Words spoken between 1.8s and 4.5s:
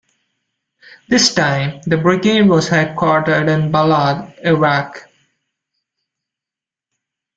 the brigade was headquartered in Balad,